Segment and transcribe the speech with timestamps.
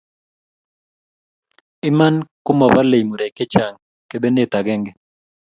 [1.89, 1.97] Iman
[2.45, 3.75] komobolei murek chechang
[4.09, 4.91] kebenet agenge